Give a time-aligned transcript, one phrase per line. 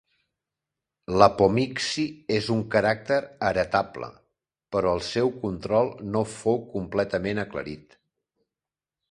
[1.21, 2.05] L’apomixi
[2.37, 3.17] és un caràcter
[3.49, 4.09] heretable,
[4.77, 7.97] però el seu control no fou completament aclarit.